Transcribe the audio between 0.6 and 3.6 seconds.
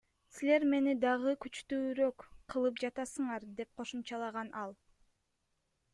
мени дагы күчтүүрөөк кылып жатасыңар,—